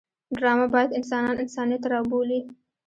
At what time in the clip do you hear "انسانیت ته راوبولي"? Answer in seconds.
1.43-2.39